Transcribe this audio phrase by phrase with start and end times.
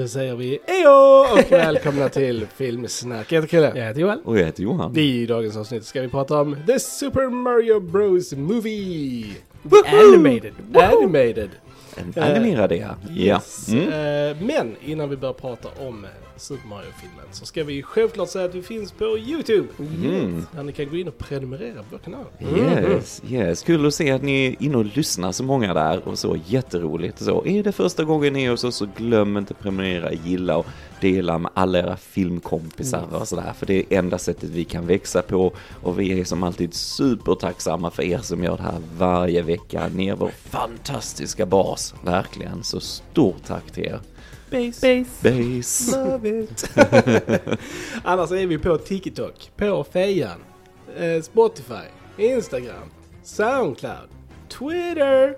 [0.00, 0.90] Då säger vi ejo
[1.32, 3.32] och välkomna till Filmsnack.
[3.32, 3.72] Jag heter Chrille.
[3.78, 4.18] Jag heter Joel.
[4.24, 4.96] Och jag heter Johan.
[4.96, 9.26] I dagens avsnitt ska vi prata om The Super Mario Bros Movie.
[9.86, 10.52] Animated.
[10.74, 11.50] Animated.
[11.96, 12.96] En animerad ja.
[13.08, 13.34] Ja.
[13.36, 13.68] Yes.
[13.68, 13.82] Mm.
[13.88, 18.44] Eh, Men innan vi börjar prata om eh, Super Mario-filmen så ska vi självklart säga
[18.44, 19.68] att vi finns på YouTube.
[19.78, 20.46] Mm.
[20.52, 22.24] Där ni kan gå in och prenumerera på vår kanal.
[22.56, 23.62] Yes, yes.
[23.62, 27.18] Kul att se att ni är inne och lyssnar så många där och så jätteroligt.
[27.18, 30.66] Så är det första gången ni är hos oss så glöm inte prenumerera, gilla och
[31.00, 33.52] dela med alla era filmkompisar och sådär.
[33.58, 35.52] För det är enda sättet vi kan växa på
[35.82, 39.90] och vi är som alltid supertacksamma för er som gör det här varje vecka.
[39.94, 42.64] Ni är vår fantastiska bas, verkligen.
[42.64, 44.00] Så stort tack till er.
[44.50, 45.06] Base.
[45.22, 45.96] Base.
[45.96, 46.70] Love it.
[48.04, 50.38] Annars är vi på TikTok, på Fejan,
[50.98, 51.84] eh, Spotify,
[52.16, 52.90] Instagram,
[53.22, 54.08] Soundcloud,
[54.48, 55.36] Twitter,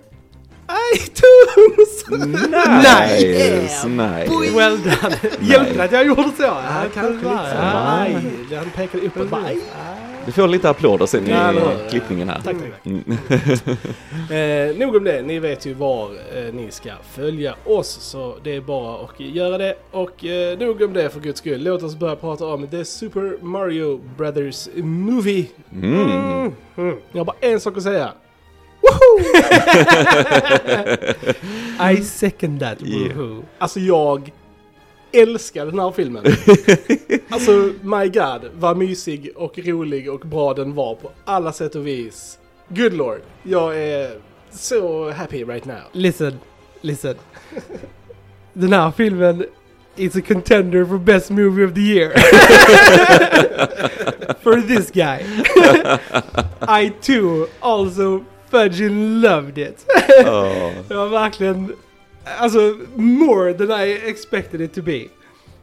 [0.95, 2.09] iTunes!
[2.09, 4.55] Nice, nice.
[4.55, 5.15] Well done.
[5.41, 6.43] Hjälpte att jag gjorde så?
[6.43, 7.57] Ja, kanske lite så.
[8.55, 9.29] Han pekade uppåt.
[9.29, 9.49] bara.
[10.25, 11.89] Du får lite applåder sen Ja, i hur?
[11.89, 12.41] klippningen här.
[12.43, 12.85] Tack, tack.
[12.85, 13.03] Mm.
[14.31, 18.55] Eh, nog om det, ni vet ju var eh, ni ska följa oss så det
[18.55, 19.75] är bara att göra det.
[19.91, 23.37] Och eh, nog om det för guds skull, låt oss börja prata om The Super
[23.41, 25.45] Mario Brothers Movie.
[25.73, 26.51] Mm.
[26.77, 26.95] Mm.
[27.11, 28.11] Jag har bara en sak att säga.
[28.81, 29.23] Woho!
[31.91, 32.81] I second that.
[32.83, 33.17] Yeah.
[33.17, 33.43] Woohoo.
[33.57, 34.31] Alltså jag
[35.13, 36.23] älskar den här filmen.
[37.29, 41.87] alltså my god, vad mysig och rolig och bra den var på alla sätt och
[41.87, 42.37] vis.
[42.67, 44.11] Good lord, jag är
[44.51, 45.81] så happy right now.
[45.91, 46.39] Listen,
[46.81, 47.15] listen.
[48.53, 49.45] Den här filmen
[49.95, 52.09] is a contender for best movie of the year.
[54.41, 55.19] for this guy.
[56.81, 59.85] I too also fudging loved it.
[60.87, 61.73] Det var verkligen,
[62.39, 65.03] alltså more than I expected it to be.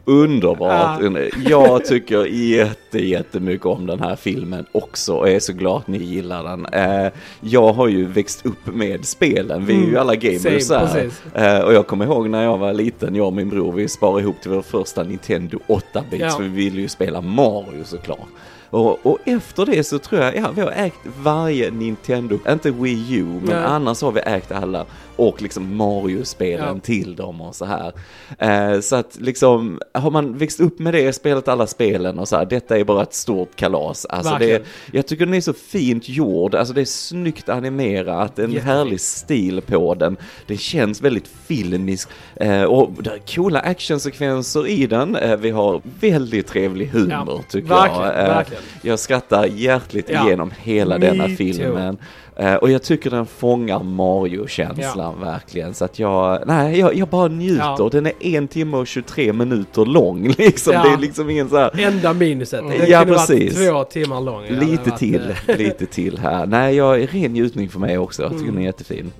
[0.05, 1.01] Underbart.
[1.47, 5.97] Jag tycker jätte, jättemycket om den här filmen också och är så glad att ni
[5.97, 6.65] gillar den.
[6.65, 7.11] Eh,
[7.41, 11.57] Jag har ju växt upp med spelen, vi är ju Mm, alla gamers same, här.
[11.59, 14.21] Eh, Och jag kommer ihåg när jag var liten, jag och min bror, vi sparade
[14.21, 16.29] ihop till vår första Nintendo 8-bits Ja.
[16.29, 18.27] för vi ville ju spela Mario såklart.
[18.69, 23.13] Och, och efter det så tror jag, ja vi har ägt varje Nintendo, inte Wii
[23.15, 23.65] U, men Nej.
[23.65, 24.85] annars har vi ägt alla
[25.19, 26.81] och liksom Mario-spelen Ja.
[26.83, 27.93] till dem och så här.
[28.39, 32.35] Eh, så att liksom, har man växt upp med det, spelat alla spelen och så
[32.37, 34.05] här, detta är bara ett stort kalas.
[34.05, 38.51] Alltså det, jag tycker den är så fint gjord, alltså det är snyggt animerat, en
[38.51, 38.65] Jättefint.
[38.65, 40.17] härlig stil på den.
[40.47, 45.15] Det känns väldigt filmisk eh, och det är coola actionsekvenser i den.
[45.15, 48.19] Eh, vi har väldigt trevlig humor Ja, tycker verkligen, jag.
[48.19, 48.63] Eh, verkligen.
[48.81, 50.25] jag skrattar hjärtligt Ja.
[50.27, 51.95] igenom hela Me denna too.
[52.39, 55.73] Eh, och jag tycker den fångar Mario-känslan verkligen.
[55.73, 57.75] Så att jag, nej, jag, jag bara njuter.
[57.79, 57.89] Ja.
[57.91, 60.73] Den är en timme och 23 minuter lång liksom.
[60.73, 60.83] Ja.
[60.83, 62.59] Det är liksom ingen så här, Enda minuset.
[62.69, 63.57] Den Ja, kunde precis.
[63.57, 64.43] varit två timmar lång.
[64.47, 66.45] Lite varit, till, eh, lite till här.
[66.45, 68.21] Nej, jag är ren njutning för mig också.
[68.21, 68.53] Jag tycker Mm.
[68.55, 69.11] den är jättefin.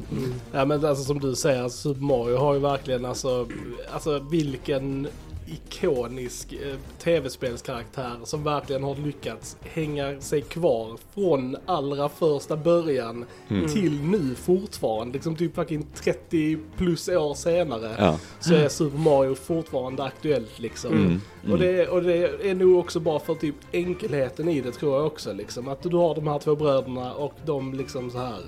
[0.52, 3.48] Ja men alltså som du säger, alltså, Super Mario har ju verkligen alltså,
[3.94, 5.08] alltså vilken
[5.54, 13.68] ikonisk eh, tv-spelskaraktär som verkligen har lyckats hänga sig kvar från allra första början Mm.
[13.70, 15.14] till nu fortfarande.
[15.14, 18.20] Liksom typ fucking 30 plus år senare Ja.
[18.40, 20.94] så är Super Mario fortfarande aktuellt liksom.
[20.94, 21.22] Mm.
[21.52, 25.06] Och, det, och det är nog också bara för typ enkelheten i det tror jag
[25.06, 25.68] också liksom.
[25.68, 28.40] Att du har de här två bröderna och de liksom så här.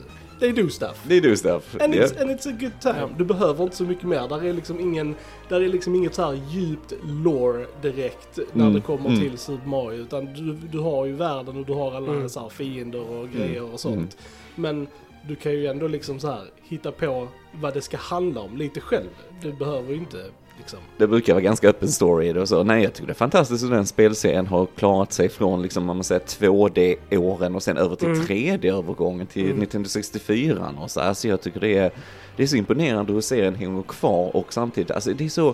[0.41, 1.05] They do stuff.
[1.11, 1.75] Är du Steff.
[1.81, 2.01] And Ja.
[2.03, 3.07] it's, and it's a good time.
[3.17, 4.27] Du behöver inte så mycket mer.
[4.27, 5.15] Där är liksom ingen,
[5.49, 9.19] där är liksom inget så här djupt lore direkt när Mm, det kommer mm.
[9.21, 10.01] till Super Mario.
[10.01, 12.29] Utan du, du har ju världen och du har alla Mm.
[12.29, 13.95] så här fiender och grejer och sånt.
[13.97, 14.07] mm.
[14.55, 14.87] Men
[15.27, 18.79] du kan ju ändå liksom så här hitta på vad det ska handla om lite
[18.81, 19.09] själv.
[19.41, 20.25] Du behöver ju inte
[20.61, 20.79] liksom.
[20.97, 22.63] Det brukar vara ganska öppen story och så.
[22.63, 25.97] Nej, jag tycker det är fantastiskt hur den spelserien har klarat sig från liksom, om
[25.97, 28.21] man säger 2D-åren och sen över till Mm.
[28.21, 29.57] 3D-övergången till Mm.
[29.57, 30.99] Nintendo 64 och så.
[30.99, 31.91] Alltså jag tycker det är,
[32.35, 35.53] det är så imponerande hur serien hänger kvar och samtidigt, alltså det är så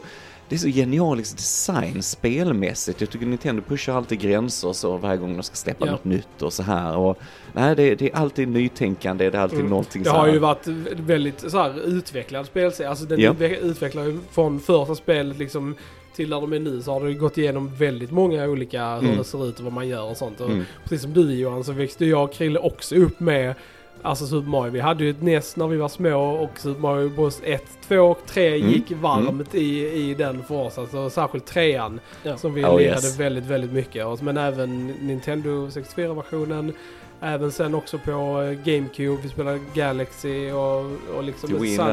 [0.50, 3.02] det är så genialisk design spelmässigt.
[3.02, 5.92] Jag tycker Nintendo pushar alltid gränser så varje gång de ska släppa Ja.
[5.92, 6.98] något nytt och så här.
[6.98, 7.18] Och,
[7.54, 9.70] nej, det, det är alltid nytänkande, det är alltid Mm.
[9.70, 10.34] någonting Det så har här.
[10.34, 12.90] ju varit väldigt så här utvecklad spelserie.
[12.90, 13.32] Alltså den Ja.
[13.34, 15.76] utveck- utvecklar ju från första spelet liksom
[16.16, 19.18] till där de är nu så har det gått igenom väldigt många olika hur Mm.
[19.18, 20.42] det ser ut och vad man gör och sånt.
[20.42, 20.64] Och Mm.
[20.84, 23.56] Precis som du Johan så växte jag och Krille också upp med
[24.02, 27.10] Alltså Super Mario, vi hade ju ett NES när vi var små och Super Mario
[27.10, 28.70] Bros 1, 2 och 3 Mm.
[28.70, 30.78] gick varmt i, i den för oss.
[30.78, 32.38] Alltså särskilt trean Ja.
[32.38, 33.20] som vi Oh, lirade yes.
[33.20, 34.22] väldigt, väldigt mycket.
[34.22, 36.74] Men även Nintendo 64-versionen
[37.22, 38.12] Även sen också på
[38.42, 40.86] eh, GameCube, vi spelade Galaxy och,
[41.18, 41.90] och liksom Till Sunshine.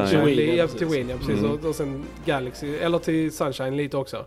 [0.56, 0.66] ja.
[0.68, 0.86] Till.
[0.86, 1.38] Wii, ja, precis.
[1.38, 1.50] Mm.
[1.50, 4.24] Och, och sen Galaxy, eller till Sunshine lite också.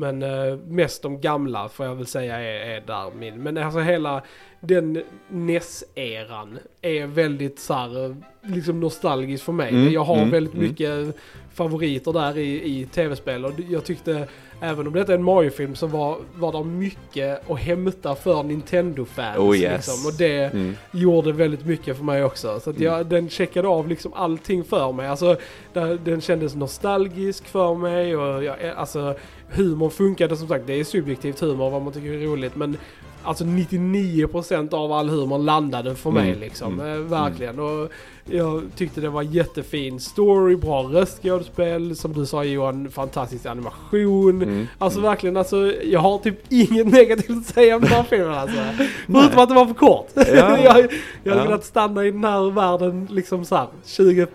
[0.00, 3.42] Men eh, mest de gamla får jag väl säga är, är där min.
[3.42, 4.22] Men alltså hela
[4.60, 9.68] den NES-eran är väldigt så här, eh, liksom nostalgisk för mig.
[9.68, 10.66] Mm, Jag har mm, väldigt mm.
[10.66, 11.16] mycket
[11.54, 14.28] favoriter där i, i tv-spel och jag tyckte
[14.62, 19.38] Även om detta är en Mario-film så var, var det mycket att hämta för Nintendo-fans.
[19.38, 19.72] Oh, yes.
[19.72, 20.76] liksom, och det Mm.
[20.92, 22.60] gjorde väldigt mycket för mig också.
[22.60, 25.06] Så jag, den checkade av liksom allting för mig.
[25.06, 25.36] Alltså,
[25.72, 29.14] där, den kändes nostalgisk för mig och jag, alltså,
[29.48, 30.66] humor funkade som sagt.
[30.66, 32.56] Det är subjektivt humor vad man tycker är roligt.
[32.56, 32.76] Men
[33.24, 36.80] alltså 99% av all humor landade för mig Mm, liksom.
[36.80, 37.58] mm, Eh, verkligen.
[37.58, 37.90] Och
[38.24, 41.96] jag tyckte det var jättefin story, bra röstskådespel.
[41.96, 44.42] Som du sa Johan, fantastisk animation.
[44.42, 44.66] Mm.
[44.78, 48.56] Alltså verkligen, alltså, jag har typ inget negativt att säga om den här filmen alltså.
[49.06, 50.08] Förutom att det var för kort.
[50.14, 50.22] Ja.
[50.34, 50.88] jag jag hade
[51.22, 51.34] Ja.
[51.44, 54.34] velat stanna i den här världen liksom så här 20 till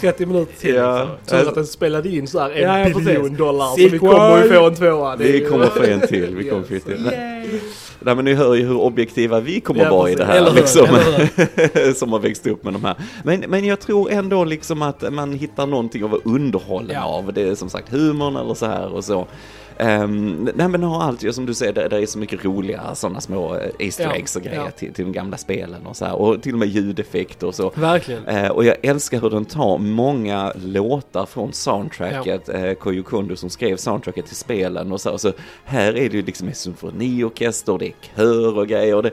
[0.00, 0.74] 30 minuter till.
[0.74, 0.98] Ja.
[1.20, 1.38] Liksom.
[1.38, 3.66] Tur att den spelade in så här en Ja, ja, biljon dollar.
[3.66, 5.16] Så vi kommer ju få en tvåa.
[5.16, 6.36] Vi kommer få en till.
[6.36, 7.10] Vi kommer få en till.
[8.02, 10.52] Nej men ni hör ju hur objektiva vi kommer Ja, vara i det här Eller
[10.52, 10.86] liksom.
[10.86, 12.94] Eller som har växt upp med de här.
[13.24, 17.32] Men, men jag tror ändå liksom att man hittar någonting att vara underhållen av.
[17.32, 19.26] Det är som sagt humorn eller så här och så.
[19.82, 23.20] Um, nej men har allt, som du säger, det, det är så mycket roliga sådana
[23.20, 24.70] små eh, Easter Ja, eggs och grejer ja.
[24.70, 26.14] till, till de gamla spelen och så här.
[26.14, 27.72] Och till och med ljudeffekter och så.
[27.74, 28.26] Verkligen.
[28.26, 32.48] Eh, och jag älskar hur den tar många låtar från soundtracket.
[32.48, 35.10] Eh, Koyo Kondo som skrev soundtracket till spelen och så.
[35.10, 35.32] Och så
[35.64, 38.94] här är det ju liksom en symfoniorkester, det är kör och grejer.
[38.94, 39.10] Och det,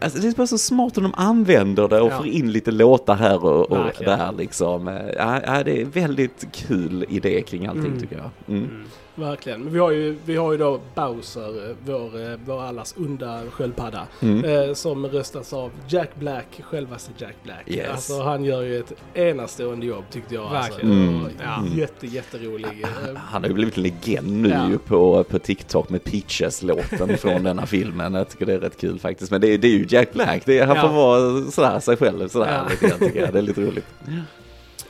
[0.00, 2.16] alltså det är bara så smart hur de använder det och Ja.
[2.16, 4.86] får in lite låtar här och, och där liksom.
[5.16, 8.00] Ja, ja, det är väldigt kul idé kring allting Mm.
[8.00, 8.56] tycker jag.
[8.56, 8.84] Mm.
[9.18, 9.60] Verkligen.
[9.62, 13.42] Men vi har ju, vi har ju då Bowser, eh, vår, eh, vår allas onda
[13.50, 14.06] sköldpadda.
[14.20, 14.44] Mm.
[14.68, 17.62] Eh, som röstas av Jack Black, självaste Jack Black.
[17.66, 17.88] Yes.
[17.90, 20.50] Alltså han gör ju ett enastående jobb tyckte jag.
[20.50, 20.90] Verkligen.
[20.90, 21.20] Alltså.
[21.20, 21.28] Mm.
[21.44, 21.58] Ja.
[21.58, 21.78] Mm.
[21.78, 22.66] Jätte, jätterolig.
[22.82, 24.78] Eh, Han har ju blivit en legend nu Ja.
[24.86, 28.14] på, på TikTok med Peaches-låten från denna filmen.
[28.14, 29.30] Jag tycker det är rätt kul faktiskt.
[29.30, 30.82] Men det, är- det är ju Jack Black, det är, han Ja.
[30.82, 32.68] får vara sådär sig själv sådär Ja.
[32.70, 33.32] lite grann tycker jag.
[33.32, 33.86] Det är lite roligt.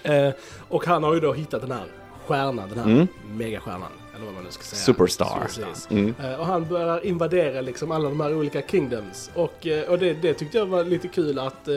[0.02, 0.30] Eh,
[0.68, 1.84] och han har ju då hittat den här
[2.26, 3.06] stjärnan, den här Mm.
[3.32, 3.88] megastjärnan.
[4.18, 4.80] Eller vad man nu ska säga.
[4.80, 5.48] Superstar.
[5.90, 6.14] Mm.
[6.22, 9.30] Eh, och han börjar invadera liksom alla de här olika kingdoms.
[9.34, 11.74] Och, eh, och det, det tyckte jag var lite kul att, eh,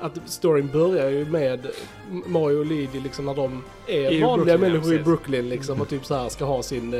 [0.00, 1.66] att storyn börjar ju med
[2.26, 5.04] Mario och Luigi liksom när de är I vanliga Brooklyn, ja, människor i precis.
[5.04, 6.94] Brooklyn liksom och typ så här ska ha sin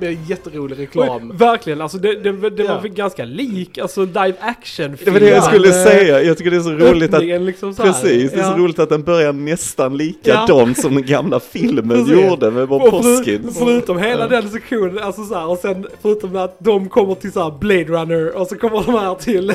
[0.00, 1.36] med jätterolig Oj, reklam.
[1.36, 2.80] verkligen, alltså det, det, det Ja.
[2.82, 5.42] var ganska lik alltså live action Det var det jag Ja.
[5.42, 6.22] skulle säga.
[6.22, 7.82] Jag tycker det är så roligt att Liksom så.
[7.82, 8.56] Precis, det är så Ja.
[8.58, 13.16] roligt att den börjar nästan likadant som den gamla filmen gjorde med Bob Och för,
[13.16, 13.58] Hoskins.
[13.58, 14.28] förutom hela Ja.
[14.40, 17.84] den sektionen, alltså så här, och sen förutom att de kommer till så här Blade
[17.84, 19.52] Runner och så kommer de här till,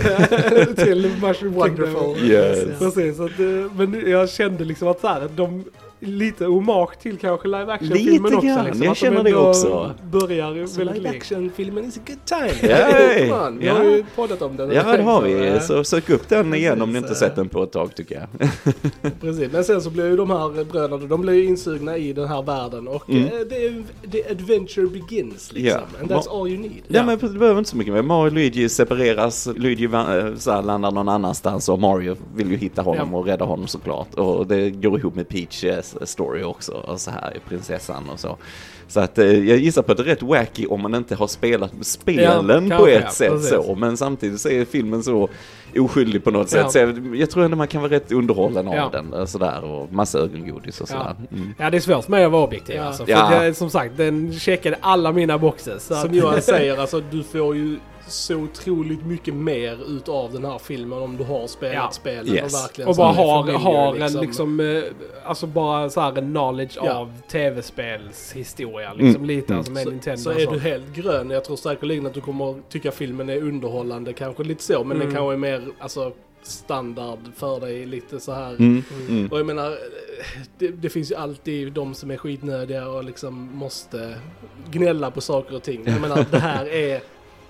[0.86, 2.30] till Mushroom Wonderful.
[2.32, 2.80] Yes.
[2.80, 3.46] Precis, att, eh,
[3.78, 5.64] men jag kände liksom att så här, de
[6.00, 8.48] lite hommage till kanske live action-filmen Lite också.
[8.48, 9.92] grann, Liksom, jag känner det också.
[10.12, 12.70] Börjar Alltså, väldigt live action-filmen is a good time.
[12.74, 13.32] Yay!
[13.48, 13.74] On, vi Ja.
[13.74, 14.72] har ju poddat om den.
[14.72, 15.48] Ja, det har vi.
[15.48, 17.96] eh, Så sök upp den igen om ni inte Precis, sett den på ett tag
[17.96, 18.50] tycker jag.
[19.22, 22.28] Precis, men sen så blir ju de här bröderna, de blir ju insugna i den
[22.28, 23.24] här världen och Mm.
[23.26, 25.82] eh, är, the adventure begins liksom.
[25.94, 26.00] Ja.
[26.02, 26.72] And that's all you need.
[26.88, 28.02] Ja, men det behöver inte så mycket mer.
[28.02, 29.92] Mario och Luigi separeras, Luigi eh,
[30.38, 33.18] så här, landar någon annanstans och Mario vill ju hitta honom Ja.
[33.18, 34.14] och rädda honom såklart.
[34.16, 38.38] Och det går ihop med Peaches story också, och så här, prinsessan och så.
[38.88, 41.28] Så att eh, jag gissar på att det är rätt wacky om man inte har
[41.28, 43.50] spelat spelen Ja, på ett ja, sätt precis.
[43.50, 43.76] så.
[43.76, 45.30] Men samtidigt så är filmen så
[45.80, 46.62] oskyldig på något sätt.
[46.64, 46.70] Ja.
[46.70, 48.90] Så jag, jag tror ändå man kan vara rätt underhållen av Ja.
[48.92, 51.16] den eh, sådär och massa ögongodis och sådär.
[51.32, 51.54] Mm.
[51.58, 52.84] Ja, det är svårt mig att vara objektiv Ja.
[52.84, 53.06] alltså.
[53.06, 55.86] För jag, som sagt, den checkade alla mina boxes.
[55.86, 57.78] Så Som Johan säger, alltså du får ju
[58.08, 61.92] så otroligt mycket mer utav den här filmen om du har spelat Ja.
[61.92, 62.54] spelen Yes.
[62.54, 64.84] och verkligen Och bara har, familjer, har en liksom, eh,
[65.26, 66.94] alltså bara så här en knowledge Ja.
[66.94, 69.58] av tv-spelshistoria liksom Mm, lite, mm.
[69.58, 71.30] alltså med så, Nintendo så och är du helt grön.
[71.30, 75.08] Jag tror säkerligen att du kommer tycka filmen är underhållande, kanske lite så, men Mm.
[75.08, 76.12] den kanske är mer alltså,
[76.44, 78.50] standard för dig, lite så här.
[78.50, 78.84] Mm.
[79.10, 79.28] Mm.
[79.32, 79.78] Och jag menar,
[80.58, 84.16] det, det finns ju alltid de som är skitnödiga och liksom måste
[84.72, 85.84] gnälla på saker och ting.
[85.86, 87.02] Jag menar, det här är,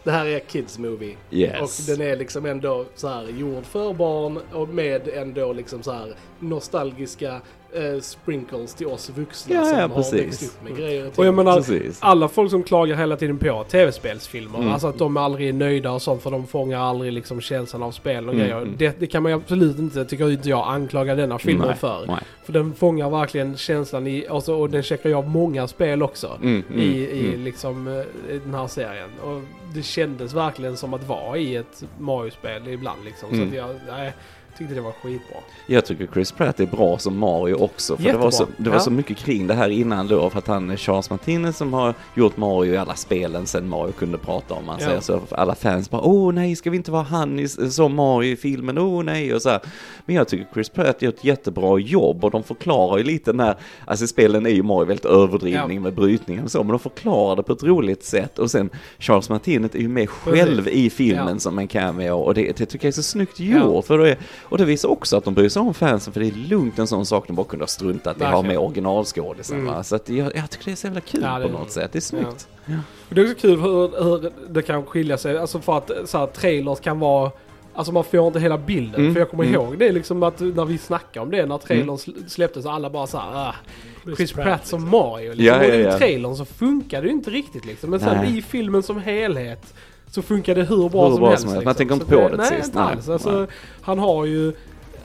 [0.05, 1.15] det här är Kids Movie.
[1.31, 1.62] Yes.
[1.62, 5.91] Och den är liksom ändå så här gjord för barn och med ändå liksom så
[5.91, 7.41] här nostalgiska
[7.75, 10.13] eh, sprinkles till oss vuxna Ja, som ja, har precis.
[10.22, 11.12] växt upp med grejer.
[11.15, 11.98] Och jag menar, Precis.
[12.01, 14.72] alla folk som klagar hela tiden på tv-spelsfilmer, Mm.
[14.72, 17.91] alltså att de aldrig är nöjda och sånt för de fångar aldrig liksom känslan av
[17.91, 18.62] spel och Mm, grejer.
[18.62, 18.74] mm.
[18.77, 22.05] Det, det kan man ju absolut inte, tycker inte jag, anklaga denna filmen Nej, för.
[22.08, 22.20] nej.
[22.46, 26.38] För den fångar verkligen känslan i, alltså, och den checkar ju av många spel också.
[26.41, 27.44] Mm, mm, I, i mm.
[27.44, 29.10] liksom eh, i den här serien.
[29.24, 29.41] Och
[29.74, 33.29] det kändes verkligen som att vara i ett Mario-spel ibland liksom.
[33.29, 33.48] Så Mm.
[33.50, 34.13] att jag, nej,
[34.57, 35.38] tyckte det var skitbra.
[35.67, 37.97] Jag tycker Chris Pratt är bra som Mario också.
[37.97, 38.81] För det var, så, det var Ja.
[38.81, 40.29] så mycket kring det här innan då.
[40.29, 43.91] För att han är Charles Martinez som har gjort Mario i alla spelen sen Mario
[43.91, 44.65] kunde prata om.
[44.65, 44.85] Man Ja.
[44.88, 47.95] säger så för alla fans bara åh nej, ska vi inte vara han i, som
[47.95, 48.77] Mario i filmen?
[48.77, 49.59] Åh nej och så här.
[50.05, 53.55] Men jag tycker Chris Pratt gör ett jättebra jobb och de förklarar ju lite när,
[53.85, 55.83] alltså i spelen är ju Mario väldigt överdrivning Ja.
[55.83, 58.39] med brytningen och så, men de förklarar det på ett roligt sätt.
[58.39, 58.69] Och sen
[59.00, 62.85] Charles Martinez är ju med själv i filmen som en cameo och det, det tycker
[62.85, 63.85] jag är så snyggt gjort.
[63.85, 64.17] För det,
[64.49, 66.87] och det visar också att de bryr sig om fansen för det är lugnt en
[66.87, 69.67] sån sak de bara kunde ha struntat i att ha med originalskådisen.
[69.67, 69.83] Mm.
[69.83, 71.91] Så att jag, jag tycker det är så jävla kul Ja, på något sätt.
[71.91, 72.47] Det är snyggt.
[73.09, 76.17] Och det är också kul hur, hur det kan skilja sig, alltså för att så
[76.17, 77.31] här, trailers kan vara
[77.77, 79.01] Alltså man får inte hela bilden.
[79.01, 79.55] Mm, För jag kommer mm.
[79.55, 83.07] ihåg det liksom att när vi snackade om det, när trailern sl- släpptes, alla bara
[83.07, 83.55] såhär ah,
[84.15, 85.29] Chris Pratt som Mario.
[85.33, 85.45] Liksom.
[85.45, 85.97] Ja, ja, Och i ja.
[85.97, 87.89] trailern så funkar det ju inte riktigt liksom.
[87.89, 88.37] Men sen Nej.
[88.37, 89.73] i filmen som helhet
[90.15, 91.60] så funkar det hur bra, Hur som, bra helst, som helst.
[91.60, 91.65] liksom.
[91.65, 92.93] Man tänker inte på det nej, sist, Inte nej.
[92.93, 93.10] alls.
[93.10, 93.48] Alltså,
[93.81, 94.53] han har ju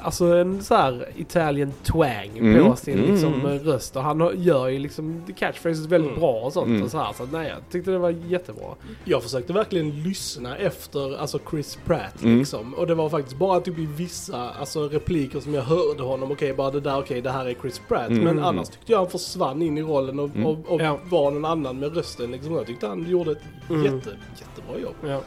[0.02, 3.11] Alltså en så här Italian twang Mm, på sin mm.
[3.12, 6.21] liksom, röst och han har- gör ju liksom catchphrases väldigt Mm.
[6.21, 6.83] bra och sånt Mm.
[6.83, 7.12] och så här.
[7.12, 8.75] Så att, nej, jag tyckte det var jättebra.
[9.04, 12.38] Jag försökte verkligen lyssna efter alltså Chris Pratt Mm.
[12.38, 12.75] liksom.
[12.75, 16.33] Och det var faktiskt bara typ i vissa alltså, repliker som jag hörde honom.
[16.33, 18.09] Okej, bara det där, okej, det här är Chris Pratt.
[18.09, 18.19] Mm.
[18.25, 18.45] Men Mm.
[18.45, 20.47] annars tyckte jag han försvann in i rollen och, Mm.
[20.47, 20.99] och, och Ja.
[21.04, 22.54] var någon annan med rösten liksom.
[22.54, 23.38] Jag tyckte han gjorde ett
[23.71, 23.85] Mm.
[23.85, 24.95] jätte, jättebra jobb.
[25.07, 25.21] Ja,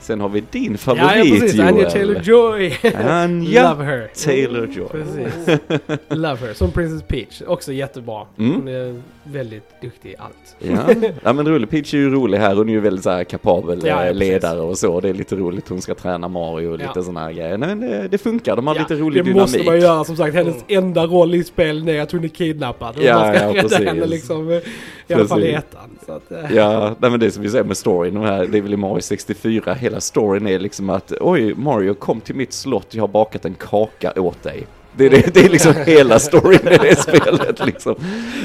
[0.00, 1.60] Sen har vi din ja, favorit ja precis.
[1.60, 1.90] Anya Joel.
[1.90, 2.96] Taylor-Joy.
[3.08, 4.10] Anja Love her.
[4.14, 4.88] Taylor-Joy.
[4.88, 5.60] Precis.
[6.08, 6.54] Love her.
[6.54, 7.42] Som Princess Peach.
[7.46, 8.22] Också jättebra.
[8.38, 8.52] Mm.
[8.54, 10.56] Hon är väldigt duktig i allt.
[10.58, 11.10] Ja.
[11.22, 13.80] ja men rolig, Peach är ju rolig här, hon är ju väldigt så här kapabel
[13.82, 14.18] Ja, ja, eh, precis.
[14.20, 15.00] ledare och så.
[15.00, 17.02] Det är lite roligt, hon ska träna Mario och lite Ja.
[17.02, 17.58] sådana här grejer.
[17.58, 19.40] Nej, men det, det funkar, de har Ja, lite rolig det dynamik.
[19.54, 20.34] måste man göra som sagt.
[20.34, 22.96] Hennes enda roll i spelen är att hon är kidnappad.
[22.96, 23.78] Och Ja, man ska ja, rädda precis.
[23.86, 24.60] henne liksom.
[25.08, 25.98] I alla fall i ettan.
[26.06, 28.58] Så att, eh, Ja, nej, men det som vi säger med storyn, de här, det
[28.58, 32.52] är väl i Mario 64, hela storyn är liksom att oj Mario kom till mitt
[32.52, 34.66] slott, jag har bakat en kaka åt dig.
[34.98, 37.94] Det är, det, det är liksom hela storyn i det spelet liksom.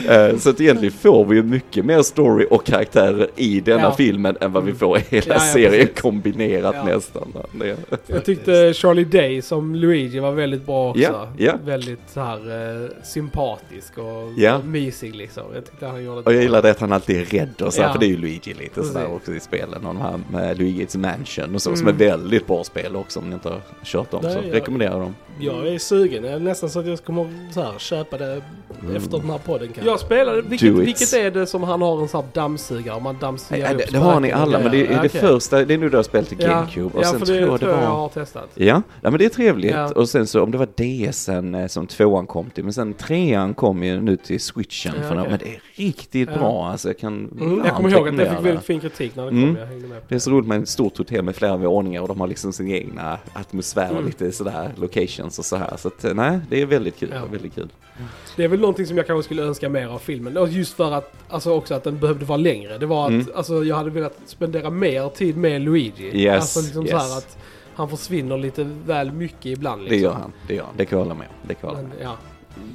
[0.10, 3.96] Eh, Så att egentligen får vi ju mycket mer story och karaktärer i denna Ja.
[3.98, 6.02] filmen än vad vi får i hela Ja, ja, serien precis.
[6.02, 6.84] kombinerat Ja.
[6.84, 7.34] nästan.
[7.52, 11.02] Det, Jag tyckte Charlie Day som Luigi var väldigt bra också.
[11.02, 11.54] Ja, ja.
[11.66, 12.38] Väldigt så här
[12.84, 15.44] eh, sympatisk och, mysig liksom.
[15.54, 17.90] Jag tyckte han gjorde och jag det att han alltid är rädd och så, här,
[17.90, 17.94] Ja.
[17.94, 19.86] för det är ju Luigi lite sådär också i spelen.
[19.86, 22.02] Och de här med Luigi's Mansion och så, som Mm.
[22.02, 24.20] är väldigt bra spel också om ni inte har kört dem.
[24.24, 25.16] Nej, så jag- rekommenderar dem.
[25.40, 26.43] Jag är sugen.
[26.44, 28.42] Det nästan så att jag kommer så här, köpa det
[28.96, 29.92] efter den här podden kanske.
[29.92, 32.96] Jag spelade, vilket, vilket är det som han har en sån här dammsugare?
[32.98, 35.10] Om man dammsuger Ja, upp det, det har ni alla, men det, är det Okej.
[35.22, 36.92] första, det är nu du har spelat till GameCube.
[36.94, 37.96] Ja, och ja sen för tror det jag det tror jag jag var...
[37.98, 38.50] har testat.
[38.56, 39.72] Ja, ja, men det är trevligt.
[39.72, 39.92] Ja.
[39.96, 40.66] Och sen så om det var
[41.12, 44.94] DSen eh, som tvåan kom till, men sen trean kom ju nu till switchen.
[45.02, 45.30] Ja, för okej.
[45.30, 46.38] Men det är riktigt Ja.
[46.38, 49.24] bra, alltså jag kan Mm, Jag kommer ihåg att det fick väldigt fin kritik när
[49.24, 49.44] det kom.
[49.44, 49.56] Mm.
[49.58, 52.02] Jag hängde med på Det är så roligt med ett stort hotell med flera våningar
[52.02, 54.06] och de har liksom sin egna atmosfär och Mm.
[54.06, 55.74] lite sådär locations och så här.
[55.78, 57.10] Så att eh, nej, det är väldigt kul.
[57.16, 57.26] Ja.
[57.32, 57.70] Väldigt kul.
[58.36, 60.38] Det är väl någonting som jag kanske skulle önska mer av filmen.
[60.38, 62.78] Och just för att, alltså också att den behövde vara längre.
[62.78, 63.28] Det var att, Mm.
[63.36, 66.22] alltså jag hade velat spendera mer tid med Luigi.
[66.22, 67.02] Yes, Alltså liksom så yes.
[67.12, 67.38] här att
[67.76, 70.04] han försvinner lite väl mycket ibland Det liksom.
[70.04, 70.74] gör han, det gör han.
[70.78, 71.48] Det kan jag hålla med om.
[71.48, 72.18] Det kan jag hålla med Men, ja,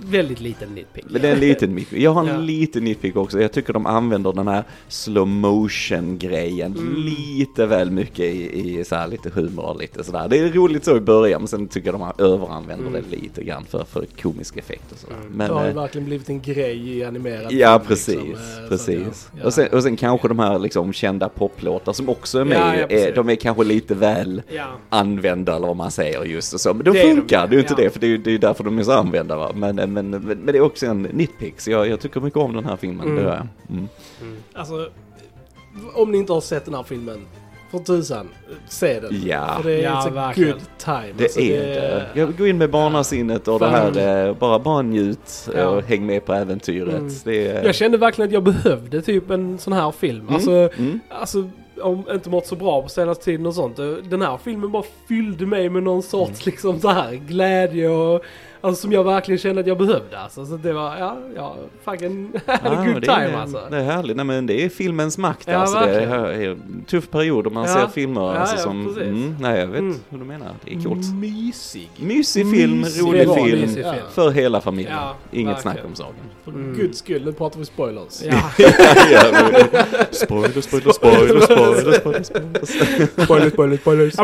[0.04, 1.04] väldigt liten nitpick.
[1.08, 1.98] Men det är en liten nitpick.
[2.02, 2.36] Jag har en Ja.
[2.36, 3.40] liten nitpick också.
[3.40, 6.94] Jag tycker de använder den här slow motion grejen Mm.
[7.38, 10.28] lite väl mycket i, i så här lite humor och lite sådär.
[10.28, 13.02] Det är roligt så i början men sen tycker jag de överanvänder Mm.
[13.10, 15.16] det lite grann för, för komisk effekt och sådär.
[15.16, 15.32] Mm.
[15.32, 18.08] Men, det har ju eh, verkligen blivit en grej i animerad Ja, precis.
[18.08, 18.32] liksom,
[18.62, 19.28] eh, precis.
[19.36, 22.58] jag- Och, sen, och sen kanske de här liksom kända poplåtar som också är med,
[22.58, 24.66] Ja, ja, är, de är kanske lite väl Ja.
[24.88, 26.74] använda eller vad man säger just och så.
[26.74, 27.84] Men de Det är de, funkar, det är ju inte ja.
[27.84, 29.52] det, för det är ju därför de är så använda va.
[29.54, 32.52] Men, men, men, men det är också en nitpick, så jag, jag tycker mycket om
[32.54, 33.16] den här filmen, Mm.
[33.24, 33.46] det jag.
[33.70, 33.88] Mm.
[34.52, 34.88] Alltså,
[35.94, 37.20] om ni inte har sett den här filmen,
[37.70, 38.28] för tusan,
[38.68, 39.22] se den.
[39.26, 39.58] Ja.
[39.62, 40.52] För det är Ja, a verkligen.
[40.52, 41.12] good time.
[41.16, 42.06] Det Alltså, är det.
[42.14, 45.66] Jag går in med barnasinnet och det här, eh, bara, bara njut Ja.
[45.68, 46.94] och häng med på äventyret.
[46.94, 47.12] Mm.
[47.24, 50.20] Det är, Jag kände verkligen att jag behövde typ en sån här film.
[50.20, 51.00] Mm, Alltså, mm.
[51.10, 51.48] alltså
[51.82, 53.76] om inte mått så bra på senaste tiden och sånt.
[54.10, 58.22] Den här filmen bara fyllde mig med någon sorts liksom så här glädje och
[58.60, 60.46] alltså, som jag verkligen kände att jag behövde alltså.
[60.46, 63.60] Så det var, ja, ja, fucking had a Ja, good det time är, alltså.
[63.70, 64.16] Det är härligt.
[64.16, 65.48] Nej, men det är filmens makt.
[65.50, 67.74] Ja, alltså, det är, är en tuff period om man Ja.
[67.74, 68.96] ser filmer Ja, alltså, ja, som...
[68.98, 69.96] Mm, nej, jag vet Mm.
[70.08, 70.48] hur du menar.
[70.64, 71.14] Det är coolt.
[71.14, 71.90] Mysig.
[71.96, 73.34] Mysig film, Mysig rolig film.
[73.34, 73.60] film.
[73.60, 73.96] Mysig film.
[74.14, 74.92] För hela familjen.
[74.96, 76.14] Ja, Inget snack om saken.
[76.44, 76.74] För Mm.
[76.74, 78.22] guds skull, nu pratar vi spoilers.
[78.24, 78.50] Ja,
[79.12, 79.54] Ja, men-
[80.10, 82.22] spoiler, spoiler, spoiler, spoiler,
[83.24, 83.76] spoiler, spoiler.
[83.76, 84.14] spoilers,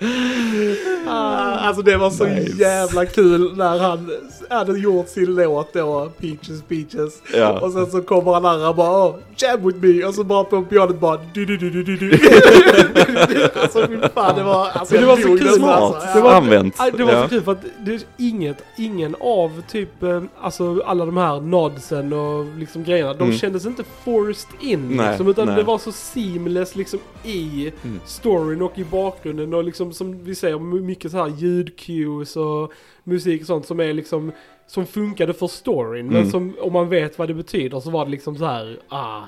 [0.00, 1.04] spoilers, spoilers.
[1.04, 1.39] ja men
[1.70, 2.56] alltså, det var så Nice.
[2.56, 4.10] jävla kul när han
[4.50, 7.22] hade gjort sin låt då, Peaches Peaches.
[7.34, 7.60] Ja.
[7.60, 10.44] Och sen så kommer han där och bara oh, jam with me och så bara
[10.44, 12.10] på pianot bara du du du du du du.
[13.60, 15.48] Alltså fy fan det var, alltså det var så kul.
[15.48, 15.82] Smart.
[15.82, 16.00] alltså.
[16.00, 16.20] Det Ja.
[16.24, 16.76] var- Använt.
[16.96, 17.22] Det var Ja.
[17.22, 21.40] så kul för att det är inget, ingen av typ, eh, alltså alla de här
[21.40, 23.36] nodsen och liksom grejerna, de Mm.
[23.38, 25.56] kändes inte forced in Nej, liksom, utan nej.
[25.56, 28.00] det var så seamless liksom i Mm.
[28.06, 32.72] storyn och i bakgrunden och liksom som vi säger, my- mycket så här ljudcues och
[33.04, 34.32] musik och sånt som är liksom
[34.66, 36.30] som funkade för storyn, men Mm.
[36.30, 39.22] som om man vet vad det betyder så var det liksom så här, ah.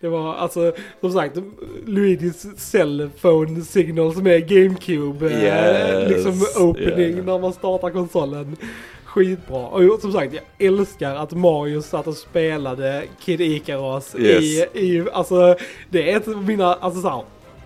[0.00, 1.36] Det var alltså, som sagt,
[1.86, 7.24] Luigis cellphone signal som är GameCube, eh, Yes, liksom opening yeah.
[7.24, 8.56] när man startar konsolen.
[9.04, 9.66] Skitbra.
[9.66, 14.42] Och som sagt, jag älskar att Mario satt och spelade Kid Icaros Yes.
[14.44, 15.56] i, i, alltså
[15.90, 17.22] det är ett av mina, alltså såhär,